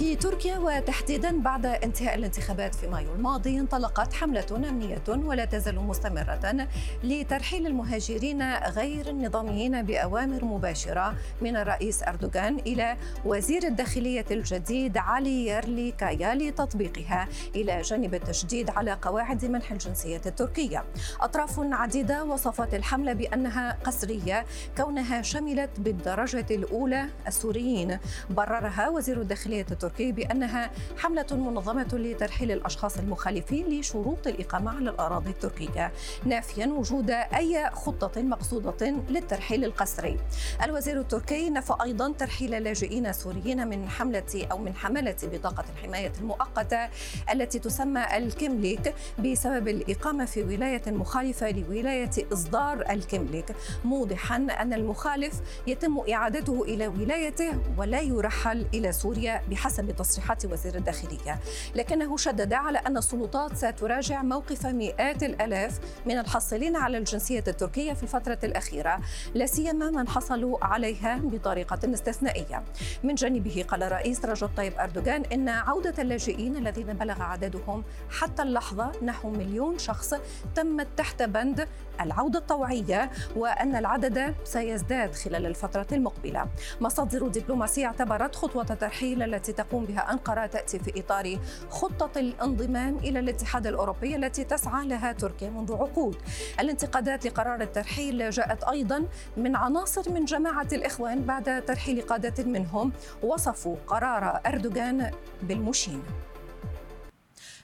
[0.00, 6.68] في تركيا وتحديدا بعد انتهاء الانتخابات في مايو الماضي انطلقت حملة أمنية ولا تزال مستمرة
[7.04, 16.34] لترحيل المهاجرين غير النظاميين بأوامر مباشرة من الرئيس أردوغان إلى وزير الداخلية الجديد علي يرليكايا
[16.34, 20.84] لتطبيقها إلى جانب التشديد على قواعد منح الجنسية التركية.
[21.20, 27.98] أطراف عديدة وصفت الحملة بأنها قسرية كونها شملت بالدرجة الأولى السوريين.
[28.30, 35.30] بررها وزير الداخلية التركية التركي بأنها حملة منظمة لترحيل الأشخاص المخالفين لشروط الإقامة على الأراضي
[35.30, 35.92] التركية
[36.24, 40.16] نافيا وجود أي خطة مقصودة للترحيل القسري.
[40.64, 46.88] الوزير التركي نفى أيضا ترحيل لاجئين سوريين من حملة أو من حملة بطاقة الحماية المؤقتة
[47.32, 55.34] التي تسمى الكمليك بسبب الإقامة في ولاية مخالفة لولاية إصدار الكمليك موضحا أن المخالف
[55.66, 61.40] يتم إعادته إلى ولايته ولا يرحل إلى سوريا بحسب حسب تصريحات وزير الداخلية.
[61.74, 68.02] لكنه شدد على أن السلطات ستراجع موقف مئات الألاف من الحاصلين على الجنسية التركية في
[68.02, 69.00] الفترة الأخيرة
[69.34, 72.64] لا سيما من حصلوا عليها بطريقة استثنائية.
[73.02, 78.92] من جانبه قال الرئيس رجب طيب أردوغان إن عودة اللاجئين الذين بلغ عددهم حتى اللحظة
[79.02, 80.14] نحو مليون شخص
[80.54, 81.68] تمت تحت بند
[82.00, 86.46] العودة الطوعية وأن العدد سيزداد خلال الفترة المقبلة.
[86.80, 91.38] مصادر دبلوماسية اعتبرت خطوة الترحيل التي تقوم بها أنقرة تأتي في إطار
[91.70, 96.16] خطة الانضمام إلى الاتحاد الأوروبي التي تسعى لها تركيا منذ عقود.
[96.60, 99.04] الانتقادات لقرار الترحيل جاءت أيضا
[99.36, 102.92] من عناصر من جماعة الإخوان بعد ترحيل قادة منهم
[103.22, 105.10] وصفوا قرار أردوغان
[105.42, 106.02] بالمشين.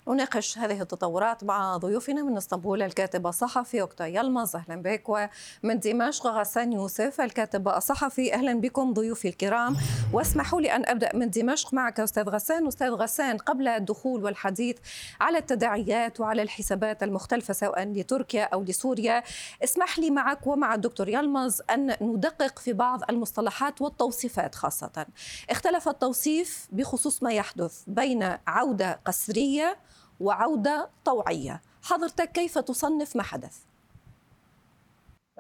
[0.09, 5.09] نناقش هذه التطورات مع ضيوفنا من إسطنبول الكاتب الصحفي اوكتا يلمز أهلا بك.
[5.09, 8.35] ومن دمشق غسان يوسف الكاتب الصحفي.
[8.35, 9.77] أهلا بكم ضيوفي الكرام.
[10.13, 12.67] واسمحوا لي أن أبدأ من دمشق معك أستاذ غسان.
[12.67, 14.77] أستاذ غسان قبل الدخول والحديث
[15.21, 19.23] على التداعيات وعلى الحسابات المختلفة سواء لتركيا أو لسوريا
[19.65, 25.07] اسمح لي معك ومع الدكتور يلمز أن ندقق في بعض المصطلحات والتوصيفات خاصة.
[25.51, 29.77] اختلف التوصيف بخصوص ما يحدث بين عودة قسرية
[30.21, 33.65] وعودة طوعية حضرتك كيف تصنف ما حدث؟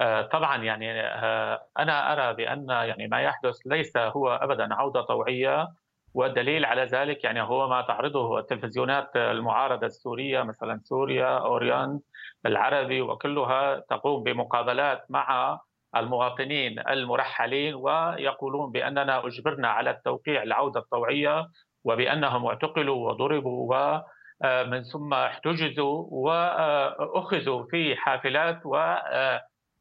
[0.00, 5.69] آه، طبعا يعني آه، أنا أرى بأن يعني ما يحدث ليس هو ابدا عودة طوعية
[6.14, 12.00] والدليل على ذلك يعني هو ما تعرضه التلفزيونات المعارضة السورية مثلا سوريا أوريان
[12.47, 15.58] العربي وكلها تقوم بمقابلات مع
[15.97, 21.47] المواطنين المرحلين ويقولون بأننا أجبرنا على التوقيع العودة الطوعية
[21.84, 23.75] وبأنهم اعتقلوا وضربوا
[24.44, 28.76] من ثم احتجزوا وأخذوا في حافلات و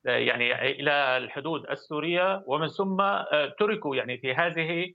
[0.07, 4.93] آه، يعني إلى الحدود السورية ومن ثم آه، تركوا يعني في هذه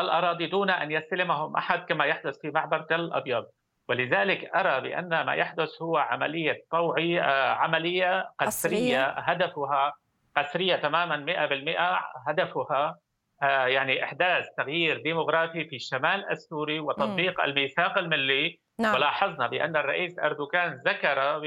[0.00, 3.46] الأراضي دون أن يستلمهم أحد كما يحدث في معبر تل أبيض.
[3.88, 9.92] ولذلك أرى بأن ما يحدث هو عملية طوعي عملية قسرية هدفها
[10.36, 12.96] قسرية تماما 100% هدفها
[13.48, 17.40] يعني إحداث تغيير ديموغرافي في الشمال السوري وتطبيق.
[17.40, 18.94] الميثاق الملي نعم.
[18.94, 21.38] ولاحظنا بأن الرئيس أردوغان ذكر آه،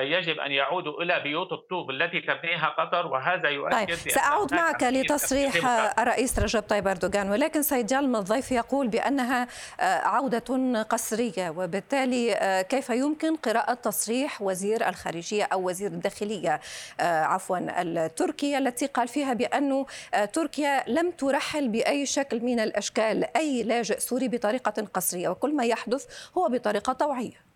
[0.00, 5.66] يجب أن يعودوا إلى بيوت الطوب التي تبنيها قطر وهذا يؤكد طيب سأعود معك لتصريح
[5.98, 9.48] الرئيس رجب طيب أردوغان ولكن سيد جالم الضيف يقول بأنها
[9.80, 16.60] آه، عودة قسرية وبالتالي آه، كيف يمكن قراءة تصريح وزير الخارجية أو وزير الداخلية
[17.00, 19.84] عفوا التركية التي قال فيها بأن
[20.32, 26.06] تركيا لم ترحل بأي شكل من الأشكال أي لاجئ سوري بطريقة قسرية وكل ما يحدث
[26.38, 27.47] هو بطريقة طوعية.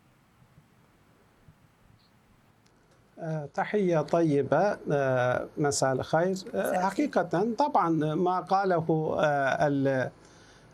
[3.55, 6.37] تحية طيبة آه، مساء الخير.
[6.55, 10.11] آه، حقيقة طبعا ما قاله آه،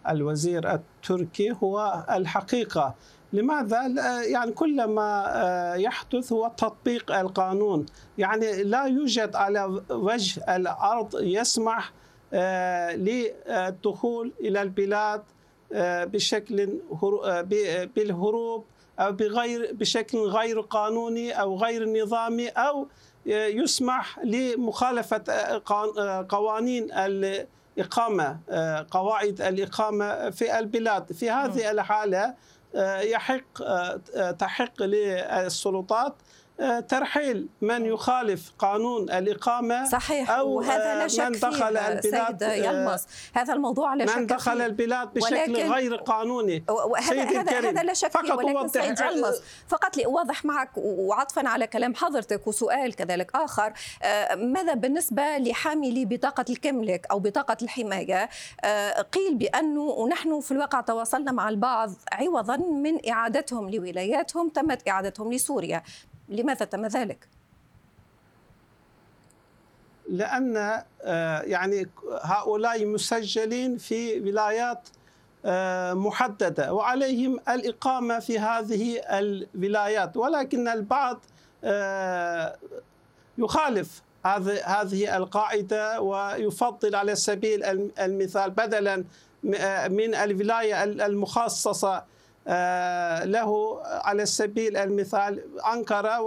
[0.09, 2.94] الوزير التركي هو الحقيقة.
[3.32, 3.87] لماذا؟
[4.23, 7.87] يعني كل ما يحدث هو تطبيق القانون.
[8.19, 11.93] يعني لا يوجد على وجه الأرض يسمح
[12.94, 15.23] للدخول إلى البلاد
[16.12, 16.79] بشكل
[17.96, 18.64] بالهروب.
[18.99, 22.89] أو بغير بشكل غير قانوني أو غير نظامي أو
[23.27, 25.23] يسمح لمخالفة
[26.29, 28.39] قوانين الإقامة
[28.91, 31.12] قواعد الإقامة في البلاد.
[31.12, 32.35] في هذه الحالة
[33.00, 33.62] يحق
[34.31, 36.15] تحق للسلطات
[36.88, 40.31] ترحيل من يخالف قانون الإقامة صحيح.
[40.31, 44.56] أو وهذا لا شك من دخل البلاد سيد يلمس هذا الموضوع لا شك من دخل
[44.56, 44.66] فيه.
[44.66, 46.64] البلاد بشكل غير قانوني.
[46.99, 48.32] هذا هذا هذا لا شك فيه.
[48.32, 53.72] ولكن سيد يلمس فقط لأوضح معك وعطفا على كلام حضرتك وسؤال كذلك آخر
[54.37, 58.28] ماذا بالنسبة لحاملي بطاقة الكملك أو بطاقة الحماية؟
[59.12, 65.82] قيل بأنه نحن في الواقع تواصلنا مع البعض عوضا من إعادتهم لولاياتهم تمت إعادتهم لسوريا.
[66.28, 67.28] لماذا تم ذلك؟
[70.08, 71.88] لأن آه، يعني
[72.22, 74.88] هؤلاء مسجلين في ولايات
[75.44, 81.20] آه، محددة وعليهم الإقامة في هذه الولايات ولكن البعض
[81.64, 82.56] آه،
[83.38, 84.02] يخالف
[84.64, 87.64] هذه القاعدة ويفضل على سبيل
[87.98, 89.04] المثال بدلا
[89.88, 92.04] من الولاية المخصصة
[93.25, 95.43] له على سبيل المثال
[95.73, 96.21] أنقرة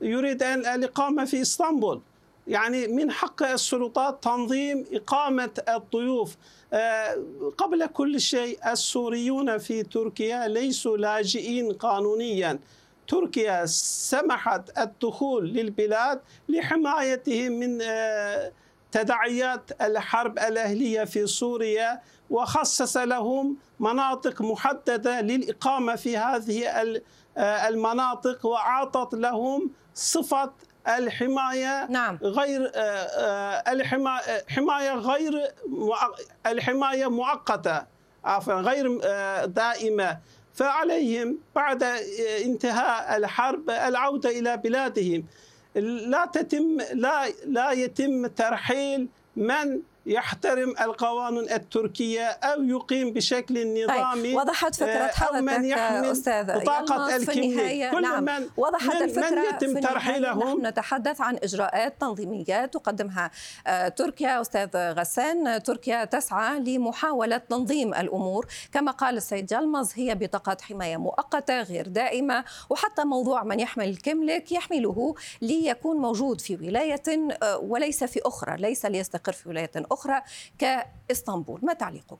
[0.00, 2.00] ويريد الإقامة في إسطنبول.
[2.46, 6.36] يعني من حق السلطات تنظيم إقامة الضيوف.
[6.72, 7.18] آه،
[7.58, 12.58] قبل كل شيء السوريون في تركيا ليسوا لاجئين قانونيا.
[13.08, 18.52] تركيا سمحت الدخول للبلاد لحمايتهم من آه،
[18.92, 22.00] تداعيات الحرب الأهلية في سوريا
[22.30, 26.66] وخصص لهم مناطق محددة للإقامة في هذه
[27.36, 30.52] آه، المناطق وأعطت لهم صفة
[30.88, 32.18] الحماية نعم.
[32.22, 35.52] غير آه، آه، الحمايه غير
[36.46, 37.82] الحماية مؤقتة
[38.24, 38.98] عفوا غير
[39.46, 40.18] دائمة
[40.54, 41.82] فعليهم بعد
[42.44, 45.24] انتهاء الحرب العودة إلى بلادهم
[45.80, 54.22] لا تتم لا لا يتم ترحيل من يحترم القوانين التركية أو يقيم بشكل طيب، نظامي
[54.22, 54.36] طيب.
[54.36, 58.24] وضحت فكرة حضرتك أو من يحمل أستاذ بطاقة الكمية كل نعم.
[58.24, 63.30] من وضحت من, الفكرة من يتم ترحيلهم نحن نتحدث عن إجراءات تنظيمية تقدمها
[63.66, 64.40] آه، تركيا.
[64.40, 68.46] أستاذ غسان تركيا تسعى لمحاولة تنظيم الأمور.
[68.72, 72.44] كما قال السيد جلمز هي بطاقات حماية مؤقتة غير دائمة.
[72.70, 77.02] وحتى موضوع من يحمل الكملك يحمله ليكون موجود في ولاية
[77.42, 79.97] آه، وليس في أخرى ليس ليستقر في ولاية أخرى.
[80.58, 81.60] كإسطنبول.
[81.62, 82.18] ما تعليقك؟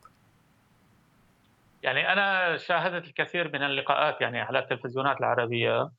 [1.83, 5.91] يعني أنا شاهدت الكثير من اللقاءات يعني على التلفزيونات العربية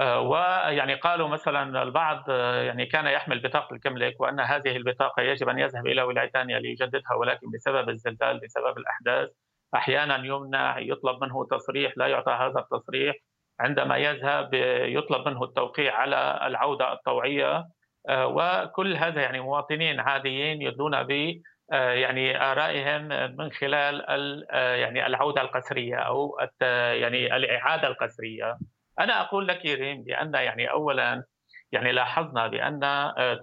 [0.00, 5.48] آه، ويعني قالوا مثلا البعض آه، يعني كان يحمل بطاقة الكملك وأن هذه البطاقة يجب
[5.48, 9.28] أن يذهب إلى ولاية ثانية ليجددها ولكن بسبب الزلزال بسبب الأحداث
[9.74, 13.16] أحيانا يمنع يطلب منه تصريح لا يعطى هذا التصريح.
[13.60, 17.56] عندما يذهب يطلب منه التوقيع على العودة الطوعية.
[17.56, 17.68] آه،
[18.10, 21.40] وكل هذا يعني مواطنين عاديين يدلون ب
[21.72, 24.02] آه، يعني آرائهم من خلال
[24.50, 28.58] آه، يعني العودة القسرية أو يعني الإعادة القسرية.
[29.00, 31.24] أنا أقول لك ريم بأن يعني أولا
[31.72, 32.80] يعني لاحظنا بأن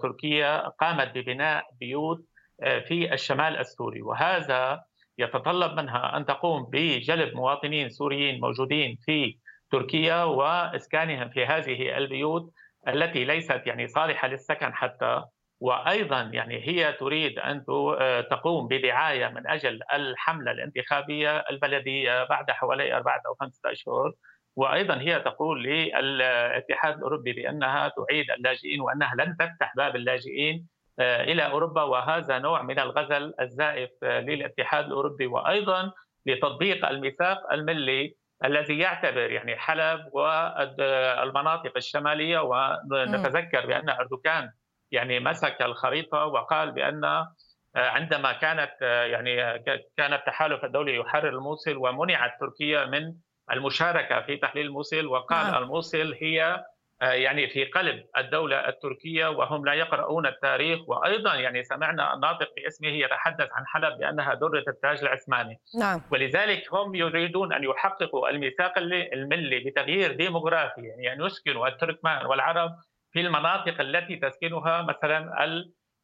[0.02, 2.18] تركيا قامت ببناء بيوت
[2.88, 4.84] في الشمال السوري وهذا
[5.18, 9.38] يتطلب منها أن تقوم بجلب مواطنين سوريين موجودين في
[9.70, 12.52] تركيا وإسكانهم في هذه البيوت
[12.88, 15.24] التي ليست يعني صالحة للسكن حتى
[15.60, 17.64] وأيضا يعني هي تريد أن
[18.30, 24.12] تقوم بدعاية من أجل الحملة الانتخابية البلدية بعد حوالي أربعة أو خمسة أشهر.
[24.56, 30.66] وأيضا هي تقول للاتحاد الأوروبي بأنها تعيد اللاجئين وأنها لن تفتح باب اللاجئين
[30.98, 35.26] آه، إلى أوروبا وهذا نوع من الغزل الزائف للاتحاد الأوروبي.
[35.26, 35.92] وأيضا
[36.26, 38.14] لتطبيق الميثاق الملي
[38.44, 44.50] الذي يعتبر يعني حلب والمناطق الشمالية ونتذكر بأن أردوغان
[44.90, 49.58] يعني مسك الخريطة وقال بأن آه، عندما كانت آه، يعني
[49.96, 53.14] كان التحالف الدولي يحرر الموصل ومنعت تركيا من
[53.52, 55.62] المشاركة في تحليل الموصل وقال نعم.
[55.62, 56.64] الموصل هي آه،
[57.12, 60.88] يعني في قلب الدولة التركية وهم لا يقرؤون التاريخ.
[60.88, 65.60] وأيضا يعني سمعنا الناطق باسمه يتحدث عن حلب بأنها درة التاج العثماني.
[65.80, 66.00] نعم.
[66.12, 68.78] ولذلك هم يريدون أن يحققوا الميثاق
[69.12, 72.70] الملي بتغيير ديموغرافي يعني أن يسكنوا التركمان والعرب
[73.12, 75.34] في المناطق التي تسكنها مثلا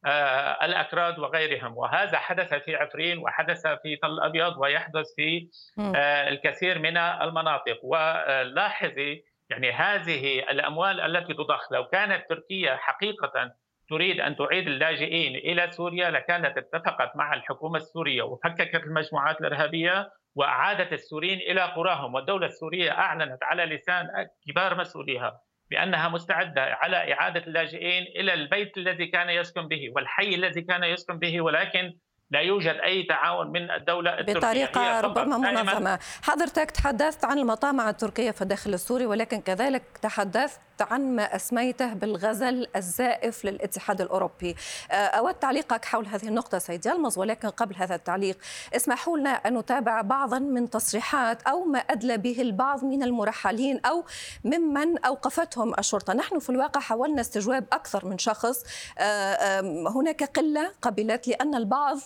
[0.05, 1.77] آه، الأكراد وغيرهم.
[1.77, 7.79] وهذا حدث في عفرين وحدث في تل أبيض ويحدث في آه، الكثير من المناطق.
[7.83, 11.71] ولاحظي يعني هذه الأموال التي تضخ.
[11.71, 13.51] لو كانت تركيا حقيقة
[13.89, 20.93] تريد أن تعيد اللاجئين إلى سوريا لكانت اتفقت مع الحكومة السورية وفككت المجموعات الإرهابية وأعادت
[20.93, 22.13] السوريين إلى قراهم.
[22.13, 24.07] والدولة السورية أعلنت على لسان
[24.47, 25.41] كبار مسؤوليها
[25.71, 31.19] بأنها مستعدة على إعادة اللاجئين إلى البيت الذي كان يسكن به والحي الذي كان يسكن
[31.19, 31.93] به ولكن
[32.31, 35.99] لا يوجد أي تعاون من الدولة التركية بطريقة ربما منظمة.
[36.21, 42.67] حضرتك تحدثت عن المطامع التركية في الداخل السوري ولكن كذلك تحدثت عن ما أسميته بالغزل
[42.75, 44.55] الزائف للاتحاد الأوروبي.
[44.91, 48.37] آه، أود تعليقك حول هذه النقطة سيد يلمز ولكن قبل هذا التعليق
[48.75, 54.05] اسمحوا لنا أن نتابع بعضا من تصريحات أو ما أدلى به البعض من المرحلين أو
[54.43, 56.13] ممن أوقفتهم الشرطة.
[56.13, 58.63] نحن في الواقع حاولنا استجواب أكثر من شخص.
[58.99, 59.61] آه،
[59.95, 61.97] هناك قلة قبلت لأن البعض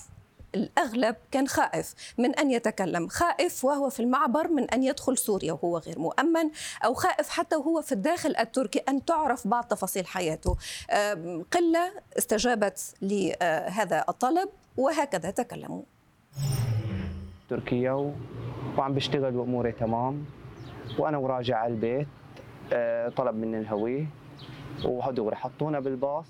[0.55, 5.77] الأغلب كان خائف من أن يتكلم خائف وهو في المعبر من أن يدخل سوريا وهو
[5.77, 6.49] غير مؤمن
[6.85, 10.57] أو خائف حتى وهو في الداخل التركي أن تعرف بعض تفاصيل حياته.
[11.53, 15.81] قلة استجابت لهذا الطلب وهكذا تكلموا.
[17.49, 18.13] تركيا
[18.77, 20.25] وعم بشتغل واموري تمام
[20.99, 22.07] وأنا وراجع على البيت
[22.73, 24.07] آه، طلب مني الهوية
[24.85, 26.25] وهدول حطونا بالباص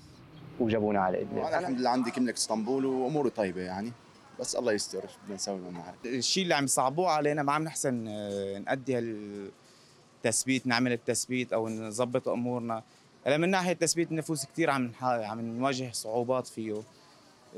[0.60, 1.38] وجابونا على إدلب.
[1.38, 3.92] أنا الحمد لله عندي كملك إسطنبول وأموري طيبة يعني.
[4.40, 8.08] بس الله يستر شو بدنا نسوي ما الشيء اللي عم يصعبوه علينا ما عم نحسن
[8.08, 12.82] آه، نأدي التثبيت نعمل التثبيت أو نظبط أمورنا.
[13.26, 16.82] هلا من ناحية تثبيت النفوس كثير عم عم نواجه صعوبات فيه.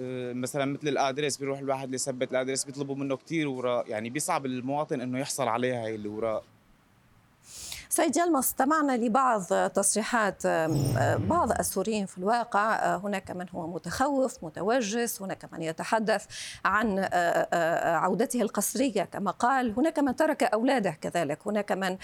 [0.01, 5.01] آه، مثلا مثل الادرس بيروح الواحد ليثبت الادرس بيطلبوا منه كثير وراء يعني بيصعب المواطن
[5.01, 6.45] إنه يحصل عليها هي الاوراق
[7.91, 10.47] سيد يلمس استمعنا لبعض تصريحات
[11.17, 12.75] بعض السوريين في الواقع.
[12.75, 16.27] آه، هناك من هو متخوف متوجس هناك من يتحدث
[16.65, 19.75] عن آه، آه، عودته القسرية كما قال.
[19.77, 21.39] هناك من ترك أولاده كذلك.
[21.47, 21.97] هناك من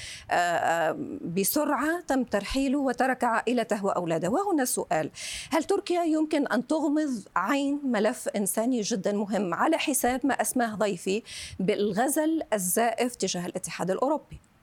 [1.35, 4.29] بسرعة تم ترحيله وترك عائلته وأولاده.
[4.29, 5.11] وهنا السؤال
[5.51, 11.23] هل تركيا يمكن أن تغمض عين ملف إنساني جدا مهم على حساب ما أسماه ضيفي
[11.61, 14.54] بالغزل الزائف تجاه الاتحاد الأوروبي؟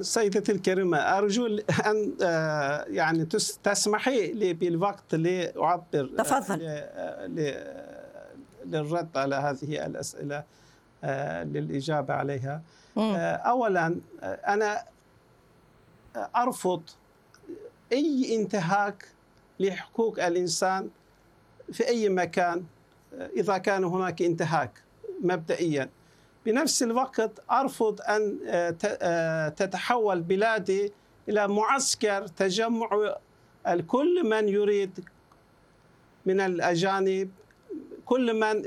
[0.00, 1.46] سيدتي الكريمة أرجو
[1.86, 3.24] أن آه، يعني
[3.64, 6.82] تسمحي لي بالوقت لأعبر آه، تفضل.
[8.64, 10.44] للرد على هذه الأسئلة
[11.44, 12.62] للإجابة عليها.
[12.96, 14.84] أولا أنا
[16.36, 16.82] أرفض
[17.92, 19.08] أي انتهاك
[19.60, 20.88] لحقوق الإنسان
[21.72, 22.64] في أي مكان
[23.36, 24.70] إذا كان هناك انتهاك
[25.22, 25.88] مبدئيا.
[26.46, 30.92] بنفس الوقت أرفض أن آه، آه، تتحول بلادي
[31.28, 33.14] إلى معسكر تجمع
[33.86, 35.04] كل من يريد
[36.26, 37.30] من الأجانب
[38.04, 38.62] كل من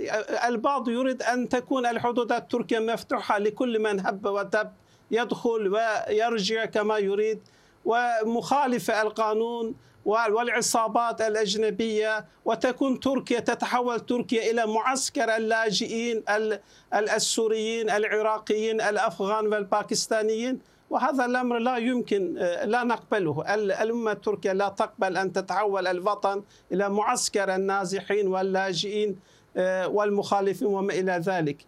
[0.48, 4.72] البعض يريد أن تكون الحدود التركية مفتوحة لكل من هب ودب
[5.12, 7.40] يدخل ويرجع كما يريد
[7.86, 16.24] ومخالفة القانون والعصابات الأجنبية وتكون تركيا تتحول تركيا إلى معسكر اللاجئين
[16.94, 20.60] السوريين العراقيين الأفغان والباكستانيين.
[20.90, 22.34] وهذا الأمر لا يمكن
[22.64, 23.54] لا نقبله.
[23.54, 29.20] الأمة التركية لا تقبل أن تتحول الوطن إلى معسكر النازحين واللاجئين
[29.86, 31.66] والمخالفين وما إلى ذلك.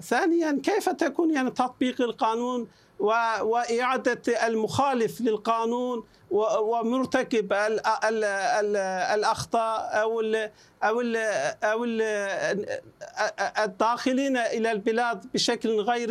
[0.00, 7.52] ثانيا كيف تكون يعني تطبيق القانون وإعادة المخالف للقانون ومرتكب
[9.14, 10.50] الأخطاء أو ال
[10.82, 11.16] أو ال
[11.64, 12.02] أو ال
[13.58, 16.10] الداخلين إلى البلاد بشكل غير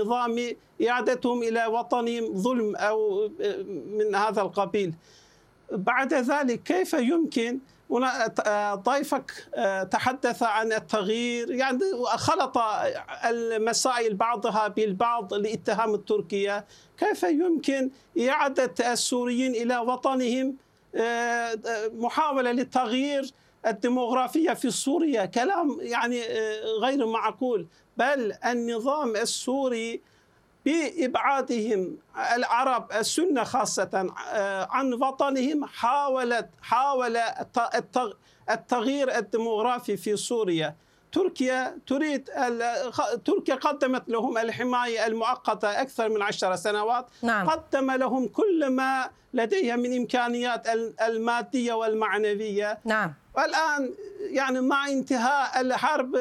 [0.00, 0.56] نظامي
[0.88, 3.28] إعادتهم إلى وطنهم ظلم أو
[3.86, 4.94] من هذا القبيل.
[5.72, 7.58] بعد ذلك كيف يمكن
[8.74, 9.30] ضيفك
[9.90, 11.50] تحدث عن التغيير.
[11.50, 12.58] يعني خلط
[13.24, 16.64] المسائل بعضها بالبعض لاتهام التركية.
[16.98, 17.90] كيف يمكن
[18.28, 20.56] إعادة السوريين إلى وطنهم؟
[20.94, 21.58] آه،
[21.92, 23.30] محاولة لتغيير
[23.66, 25.24] الديموغرافية في سوريا.
[25.24, 27.66] كلام يعني آه، غير معقول.
[27.96, 30.00] بل النظام السوري
[30.64, 31.96] بإبعادهم.
[32.36, 37.18] العرب السنة خاصة آه، عن وطنهم حاولت حاول
[38.50, 40.74] التغيير الديموغرافي في سوريا.
[41.12, 42.28] تركيا تريد
[43.24, 47.06] تركيا قدمت لهم الحماية المؤقتة أكثر من عشر سنوات.
[47.22, 47.48] نعم.
[47.48, 50.68] قدم لهم كل ما لديها من إمكانيات
[51.02, 52.78] المادية والمعنوية.
[52.84, 53.14] نعم.
[53.36, 56.18] والآن يعني مع انتهاء الحرب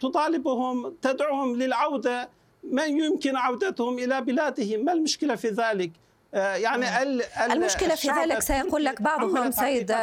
[0.00, 2.28] تطالبهم تدعوهم للعودة
[2.62, 5.90] من يمكن عودتهم إلى بلادهم ما المشكلة في ذلك
[6.34, 9.94] آه، يعني ال المشكلة في ذلك سيقول لك بعضهم سيد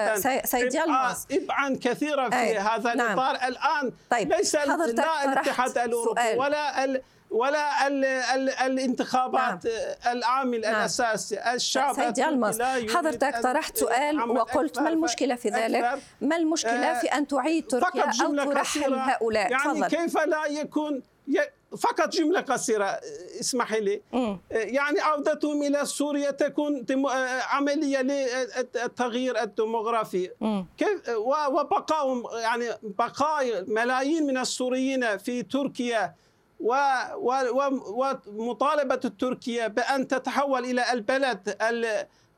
[0.44, 2.58] سيد يلمس ابعا كثيرة في أي.
[2.58, 3.20] هذا نعم.
[3.20, 4.34] الإطار الآن طيب.
[4.34, 10.18] ليس لا الاتحاد الأوروبي ولا ال ولا ال ال الانتخابات نعم.
[10.18, 10.76] العامل نعم.
[10.76, 12.62] الأساسي الشعب سيد يلمس
[12.96, 18.36] حضرتك طرحت سؤال وقلت ما المشكلة في ذلك؟ ما المشكلة في أن تعيد تركيا أو
[18.36, 19.88] ترحل هؤلاء يعني فضل.
[19.88, 21.02] كيف لا يكون
[21.78, 23.00] فقط جملة قصيرة
[23.40, 24.02] اسمحي لي.
[24.52, 26.86] يعني عودتهم إلى سوريا تكون
[27.50, 30.30] عملية للتغيير الديموغرافي.
[30.78, 31.10] كيف؟
[31.52, 36.16] وبقاؤهم يعني بقاء ملايين من السوريين في تركيا
[38.28, 41.58] ومطالبة تركيا بأن تتحول إلى البلد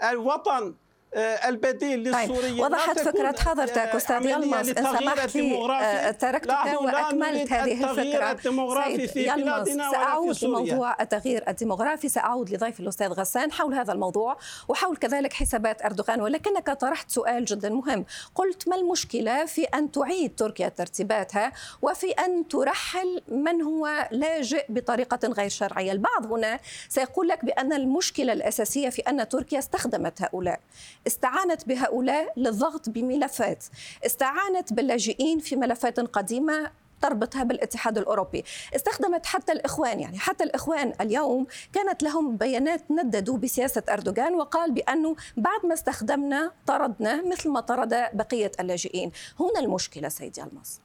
[0.03, 0.75] الوطن.
[1.15, 2.55] البديل للسوريين.
[2.55, 8.31] طيب وضحت فكرة حضرتك أستاذ يلمس إن سمحت لي آه، تركتك وأكملت هذه الفكرة.
[8.31, 10.43] الديمغرافي في بلادنا سأعود.
[10.43, 14.37] لموضوع التغيير الديمغرافي سأعود لضيف الأستاذ غسان حول هذا الموضوع
[14.67, 16.21] وحول كذلك حسابات أردوغان.
[16.21, 18.05] ولكنك طرحت سؤال جدا مهم.
[18.35, 25.27] قلت ما المشكلة في أن تعيد تركيا ترتيباتها وفي أن ترحل من هو لاجئ بطريقة
[25.27, 26.59] غير شرعية؟ البعض هنا
[26.89, 30.59] سيقول لك بأن المشكلة الأساسية في أن تركيا استخدمت هؤلاء.
[31.07, 33.65] استعانت بهؤلاء للضغط بملفات
[34.05, 36.71] استعانت باللاجئين في ملفات قديمة
[37.01, 38.43] تربطها بالاتحاد الأوروبي،
[38.75, 45.15] استخدمت حتى الإخوان يعني حتى الإخوان اليوم كانت لهم بيانات نددوا بسياسة أردوغان وقال بانه
[45.37, 50.79] بعد ما استخدمنا طردنا مثل ما طرد بقية اللاجئين، هنا المشكلة سيدي المص.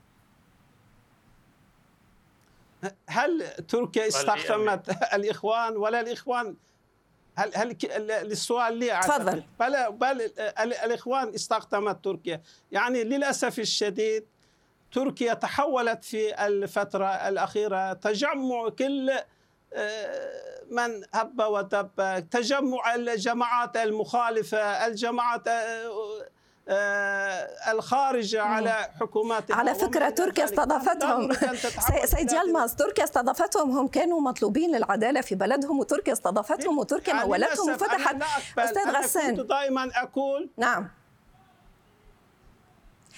[3.09, 6.57] هل تركيا استخدمت الإخوان ولا الإخوان
[7.35, 7.77] هل هل
[8.11, 9.43] السؤال لي تفضل.
[9.61, 12.43] بل بل الإخوان استخدمت تركيا.
[12.73, 14.27] يعني للأسف الشديد
[14.93, 17.93] تركيا تحولت في الفترة الأخيرة.
[17.93, 19.11] تجمع كل
[19.75, 22.29] آه، من هب ودب.
[22.31, 25.49] تجمع الجماعات المخالفة الجماعات
[26.69, 31.33] آه، الخارجة على حكومات على فكرة تركيا استضافتهم.
[32.05, 33.71] سيد يلماس تركيا استضافتهم.
[33.79, 38.17] هم كانوا مطلوبين للعدالة في بلدهم وتركيا استضافتهم وتركيا يعني مولتهم وفتحت.
[38.59, 40.89] أستاذ غسان كنت دائما أقول نعم.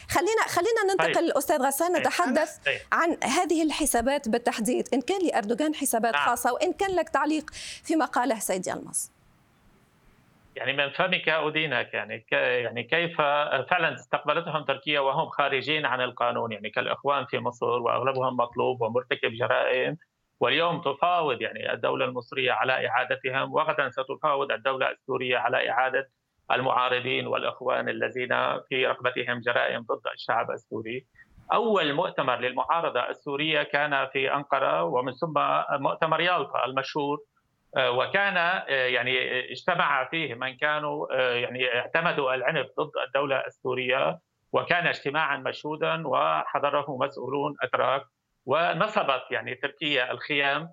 [0.08, 1.36] خلينا خلينا ننتقل طيب.
[1.36, 1.96] أستاذ غسان طيب.
[2.00, 2.80] نتحدث طيب.
[2.92, 4.88] عن هذه الحسابات بالتحديد.
[4.94, 6.26] إن كان لأردوغان حسابات نعم.
[6.26, 7.50] خاصة وإن كان لك تعليق
[7.84, 9.13] فيما قاله سيد يلمس
[10.56, 13.16] يعني من فمك أدينك يعني يعني كيف
[13.70, 19.96] فعلا استقبلتهم تركيا وهم خارجين عن القانون؟ يعني كالإخوان في مصر وأغلبهم مطلوب ومرتكب جرائم
[20.40, 26.08] واليوم تفاوض يعني الدولة المصرية على إعادتهم وغدا ستفاوض الدولة السورية على إعادة
[26.52, 31.06] المعارضين والإخوان الذين في رقبتهم جرائم ضد الشعب السوري.
[31.52, 35.34] أول مؤتمر للمعارضة السورية كان في أنقرة ومن ثم
[35.82, 37.18] مؤتمر يالطا المشهور
[37.78, 44.18] وكان آه، يعني اجتمع فيه من كانوا آه، يعني اعتمدوا العنف ضد الدولة السورية
[44.52, 48.02] وكان اجتماعا مشهودا وحضره مسؤولون اتراك
[48.46, 50.68] ونصبت يعني تركيا الخيام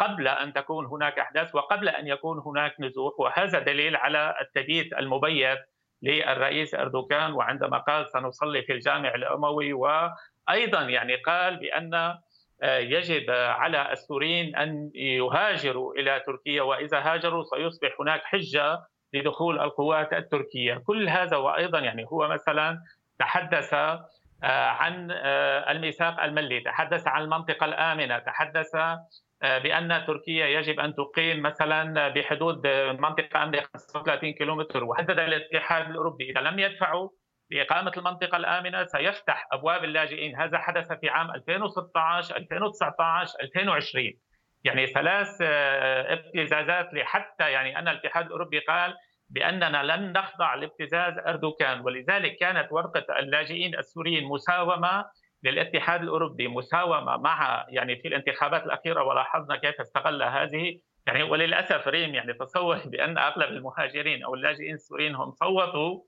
[0.00, 5.58] قبل أن تكون هناك أحداث وقبل أن يكون هناك نزوح وهذا دليل على التبييت المبيت
[6.02, 12.14] للرئيس أردوغان وعندما قال سنصلي في الجامع الأموي وأيضا يعني قال بأن
[12.62, 18.78] يجب على السوريين أن يهاجروا إلى تركيا وإذا هاجروا سيصبح هناك حجة
[19.12, 22.78] لدخول القوات التركية، كل هذا وأيضا يعني هو مثلا
[23.18, 30.80] تحدث آه، عن آه، الميثاق الملي، تحدث عن المنطقة الآمنة، تحدث آه، بأن تركيا يجب
[30.80, 32.66] أن تقيم مثلا بحدود
[33.00, 36.30] منطقة امنه 35 كيلومتر وحدد الاتحاد الأوروبي.
[36.30, 37.08] إذا لم يدفعوا
[37.50, 40.36] لإقامة المنطقة الآمنة سيفتح أبواب اللاجئين.
[40.36, 44.12] هذا حدث في عام 2016 2019 2020
[44.64, 48.94] يعني ثلاث آه، ابتزازات لحتى يعني أن الاتحاد الأوروبي قال
[49.28, 51.80] بأننا لن نخضع لابتزاز أردوغان.
[51.80, 55.04] ولذلك كانت ورقة اللاجئين السوريين مساومة
[55.42, 59.02] للاتحاد الأوروبي مساومة مع يعني في الانتخابات الأخيرة.
[59.04, 60.78] ولاحظنا كيف استغل هذه.
[61.06, 66.00] يعني وللأسف ريم يعني تصور بأن أغلب المهاجرين أو اللاجئين السوريين هم صوتوا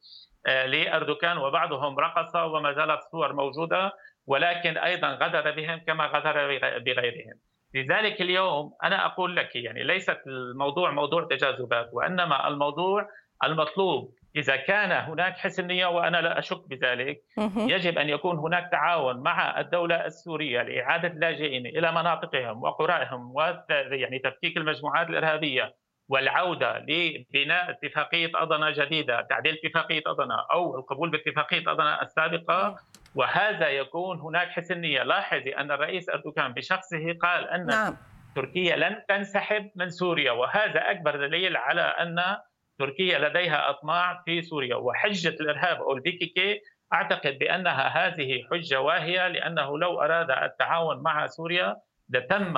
[0.47, 3.93] آه، لإردوغان وبعضهم رقص وما زالت الصور موجودة
[4.27, 7.35] ولكن أيضا غدر بهم كما غدر بغيرهم.
[7.75, 13.09] لذلك اليوم أنا أقول لك يعني ليست الموضوع موضوع تجاذبات وإنما الموضوع
[13.45, 14.15] المطلوب.
[14.37, 17.23] إذا كان هناك حسن نيه وأنا لا أشك بذلك
[17.57, 24.57] يجب أن يكون هناك تعاون مع الدولة السورية لإعادة اللاجئين إلى مناطقهم وقرائهم ويعني تفكيك
[24.57, 25.75] المجموعات الإرهابية.
[26.09, 32.77] والعودة لبناء اتفاقية أضنا جديدة تعديل اتفاقية أضنا أو القبول باتفاقية أضنا السابقة.
[33.15, 37.97] وهذا يكون هناك حسن نية لاحظي أن الرئيس أردوغان بشخصه قال أن نعم.
[38.37, 42.37] تركيا لن تنسحب من سوريا وهذا أكبر دليل على أن
[42.79, 44.77] تركيا لديها أطماع في سوريا.
[44.77, 46.61] وحجة الإرهاب أو البي كي كي
[46.93, 51.77] أعتقد بأنها هذه حجة واهية لأنه لو أراد التعاون مع سوريا
[52.11, 52.55] لتم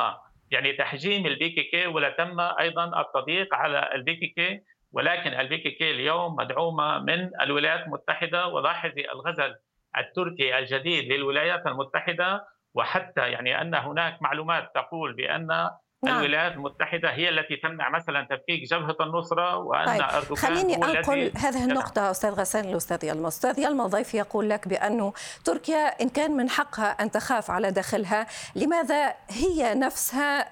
[0.51, 4.61] يعني تحجيم البي كي كي ولتم أيضا التضييق على البي كي كي
[4.93, 9.55] ولكن البي كي كي اليوم مدعومة من الولايات المتحدة ولاحظي الغزل
[9.99, 15.71] التركي الجديد للولايات المتحدة وحتى يعني أن هناك معلومات تقول بأن
[16.05, 16.19] نعم.
[16.19, 20.03] الولايات المتحدة هي التي تمنع مثلا تفكيك جبهة النصرة وأن طيب.
[20.03, 25.13] أردوغان خليني أنقل هذه النقطة أستاذ غسان الأستاذ يلمى أستاذ يلمى ضيف يقول لك بأنه
[25.45, 30.47] تركيا إن كان من حقها أن تخاف على داخلها لماذا هي نفسها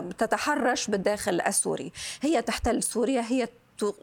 [0.00, 3.48] تتحرش بالداخل السوري هي تحتل سوريا هي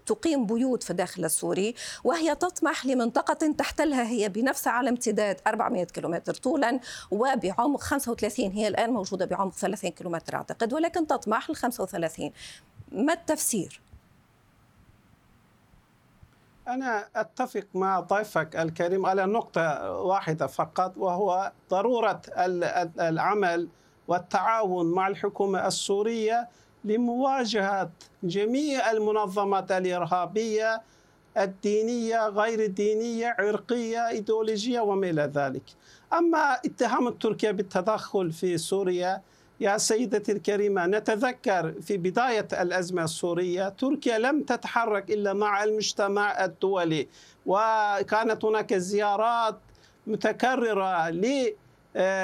[0.06, 6.34] تقيم بيوت في الداخل السوري وهي تطمح لمنطقة تحتلها هي بنفسها على امتداد 400 كيلومتر
[6.34, 6.80] طولا
[7.12, 12.32] وبعمق 35 هي الآن موجودة بعمق 30 كيلومتر أعتقد ولكن تطمح ل 35
[12.92, 13.82] ما التفسير؟
[16.68, 22.22] أنا أتفق مع ضيفك الكريم على نقطة واحدة فقط وهو ضرورة
[23.00, 23.68] العمل
[24.08, 26.48] والتعاون مع الحكومة السورية
[26.88, 27.90] لمواجهة
[28.24, 30.82] جميع المنظمات الإرهابية
[31.38, 35.64] الدينية غير الدينية عرقية إيديولوجية وما إلى ذلك.
[36.14, 39.22] أما اتهام تركيا بالتدخل في سوريا
[39.60, 47.08] يا سيدتي الكريمة نتذكر في بداية الأزمة السورية تركيا لم تتحرك إلا مع المجتمع الدولي
[47.46, 49.60] وكانت هناك زيارات
[50.08, 51.10] متكررة آه،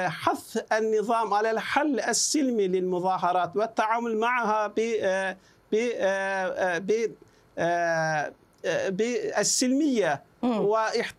[0.06, 4.96] حث النظام على الحل السلمي للمظاهرات والتعامل معها ب
[5.72, 7.10] آه، ب
[7.58, 8.32] آه،
[8.88, 10.22] بالسلمية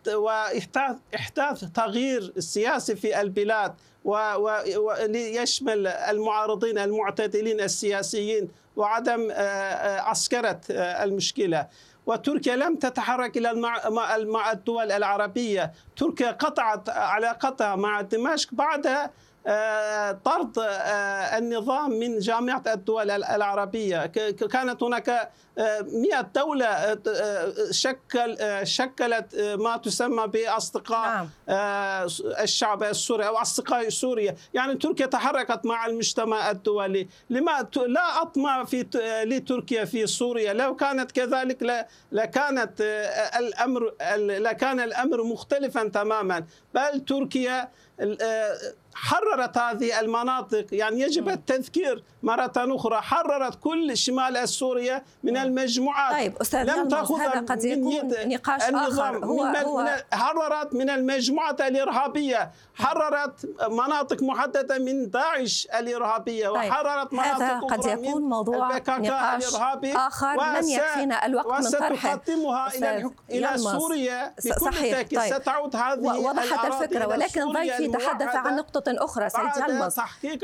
[0.08, 9.32] واحداث تغيير سياسي في البلاد وليشمل المعارضين المعتدلين السياسيين وعدم
[10.00, 11.66] عسكرة المشكلة.
[12.06, 13.54] وتركيا لم تتحرك إلى
[14.26, 19.10] مع الدول العربية، تركيا قطعت علاقتها مع دمشق بعد آه،
[20.24, 24.06] طرد آه، النظام من جامعة الدول العربية.
[24.52, 26.98] كانت هناك 100 دولة
[27.70, 31.28] شكل شكلت ما تسمى بأصدقاء نعم.
[32.42, 34.36] الشعب السوري أو أصدقاء سوريا.
[34.54, 37.08] يعني تركيا تحركت مع المجتمع الدولي.
[37.30, 38.86] لما لا أطمع في
[39.26, 40.52] لتركيا في سوريا.
[40.52, 42.72] لو كانت كذلك لكانت
[43.38, 46.44] الأمر لكان الأمر مختلفا تماما.
[46.74, 47.68] بل تركيا
[48.96, 50.66] حررت هذه المناطق.
[50.72, 53.00] يعني يجب التذكير مرة أخرى.
[53.00, 56.14] حررت كل شمال سوريا من المجموعات.
[56.14, 59.24] طيب أستاذ لم تأخذ هذا قد يكون نقاش آخر.
[59.24, 62.50] هو, من هو حررت من المجموعات الإرهابية.
[62.74, 66.48] حررت مناطق محددة من داعش الإرهابية.
[66.48, 66.72] طيب.
[66.72, 70.60] وحررت مناطق هذا قد يكون موضوع نقاش آخر.
[70.60, 72.14] لن يكفينا الوقت من طرحه.
[72.14, 75.18] وستقدمها إلى إلى سوريا بكل تأكيد.
[75.18, 75.34] طيب.
[75.34, 80.00] ستعود هذه وضحت الفكرة ولكن ضيفي تحدث عن نقطة أخرى سيد يلمس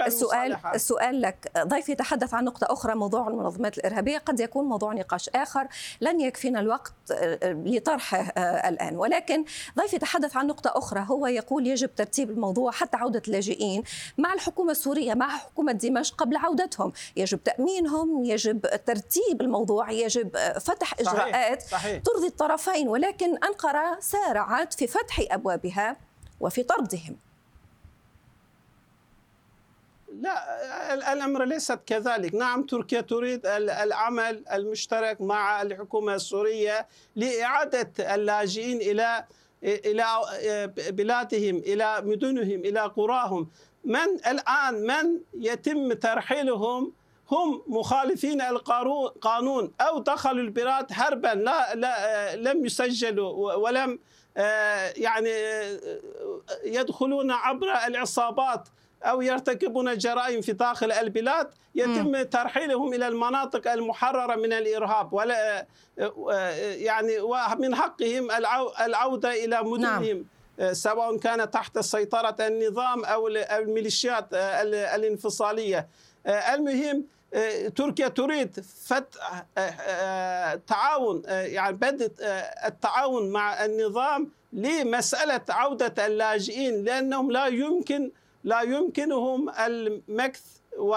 [0.07, 5.28] السؤال السؤال لك ضيفي تحدث عن نقطة أخرى موضوع المنظمات الإرهابية قد يكون موضوع نقاش
[5.28, 5.68] آخر
[6.00, 9.44] لن يكفينا الوقت آه، آه، لطرحه آه، الآن ولكن
[9.78, 13.83] ضيفي تحدث عن نقطة أخرى هو يقول يجب ترتيب الموضوع حتى عودة اللاجئين
[14.18, 20.94] مع الحكومة السورية مع حكومة دمشق قبل عودتهم يجب تأمينهم يجب ترتيب الموضوع يجب فتح
[21.00, 21.81] إجراءات صحيح.
[21.81, 22.02] صحيح.
[22.02, 25.96] ترضي الطرفين ولكن أنقرة سارعت في فتح أبوابها
[26.40, 27.16] وفي طردهم
[30.20, 39.25] لا الأمر ليست كذلك، نعم تركيا تريد العمل المشترك مع الحكومة السورية لإعادة اللاجئين إلى
[39.64, 40.07] إلى
[40.90, 43.48] بلادهم، إلى مدنهم، إلى قراهم،
[43.85, 46.92] من الآن من يتم ترحيلهم
[47.31, 53.98] هم مخالفين القانون أو دخلوا البلاد هربا لا, لا لم يسجلوا ولم
[54.37, 55.79] آه، يعني آه،
[56.64, 58.68] يدخلون عبر العصابات
[59.02, 65.66] أو يرتكبون جرائم في داخل البلاد يتم ترحيلهم إلى المناطق المحررة من الإرهاب ولا
[66.58, 68.30] يعني ومن حقهم
[68.80, 70.26] العودة إلى مدنهم
[70.58, 70.72] نعم.
[70.72, 74.26] سواء كان تحت سيطرة النظام أو الميليشيات
[74.94, 75.88] الانفصالية
[76.26, 77.04] المهم
[77.76, 79.44] تركيا تريد فتح
[80.66, 82.12] تعاون يعني بدء
[82.66, 88.10] التعاون مع النظام لمسألة عودة اللاجئين لأنهم لا يمكن
[88.44, 90.40] لا يمكنهم المكث
[90.78, 90.94] و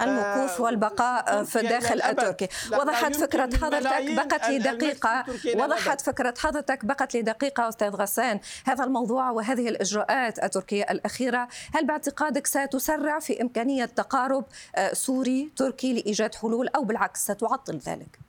[0.00, 5.24] المكوث والبقاء في الداخل التركي وضحت فكرة حضرتك بقت لي دقيقة.
[5.56, 8.40] وضحت فكرة حضرتك بقت لي دقيقة أستاذ غسان.
[8.64, 14.44] هذا الموضوع وهذه الإجراءات التركية الأخيرة هل باعتقادك ستسرع في إمكانية تقارب
[14.76, 18.25] آه، سوري تركي لإيجاد حلول أو بالعكس ستعطل ذلك؟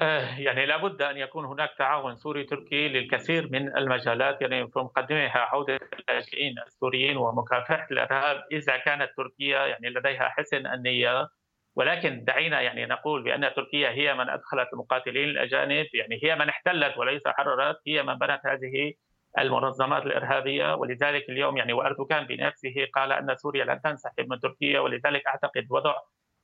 [0.00, 5.38] آه، يعني لابد أن يكون هناك تعاون سوري تركي للكثير من المجالات يعني في مقدمها
[5.38, 11.28] عودة اللاجئين السوريين ومكافحة الإرهاب إذا كانت تركيا يعني لديها حسن النية.
[11.76, 16.98] ولكن دعينا يعني نقول بأن تركيا هي من أدخلت المقاتلين الأجانب يعني هي من احتلت
[16.98, 18.92] وليس حررت هي من بنت هذه
[19.38, 20.74] المنظمات الإرهابية.
[20.74, 25.94] ولذلك اليوم يعني وأردوغان بنفسه قال أن سوريا لن تنسحب من تركيا ولذلك أعتقد وضع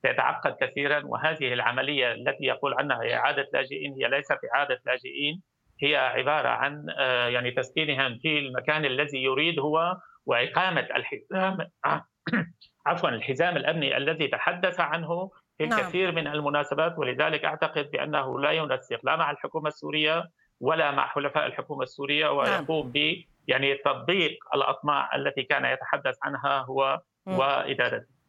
[0.03, 5.43] سيتعقد كثيرا وهذه العملية التي يقول عنها اعاده لاجئين هي ليست إعادة لاجئين
[5.83, 11.59] هي عبارة عن آه، يعني تسكينهم في المكان الذي يريد هو وإقامة الحزام
[12.87, 15.79] عفوا الحزام الأمني الذي تحدث عنه في نعم.
[15.79, 16.13] الكثير.
[16.13, 20.25] من المناسبات ولذلك أعتقد بأنه لا ينسق لا مع الحكومة السورية
[20.61, 22.37] ولا مع حلفاء الحكومة السورية نعم.
[22.37, 22.93] ويقوم.
[22.95, 28.22] ب يعني تطبيق الأطماع التي كان يتحدث عنها هو وإدارته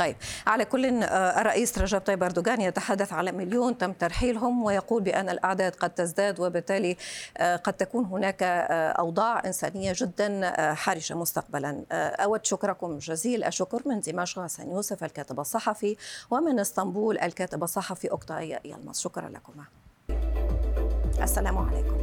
[0.00, 5.28] طيب على كل آه، الرئيس رجب طيب أردوغان يتحدث على مليون تم ترحيلهم ويقول بأن
[5.28, 6.96] الأعداد قد تزداد وبالتالي
[7.36, 11.84] آه، قد تكون هناك آه، أوضاع إنسانية جدا حرجة مستقبلا.
[11.92, 15.96] أود شكركم جزيل الشكر من دمشق حسن يوسف الكاتب الصحفي
[16.30, 19.00] ومن إسطنبول الكاتب الصحفي اوكتاي يلمس.
[19.00, 19.52] شكرا لكم
[21.22, 21.99] السلام عليكم.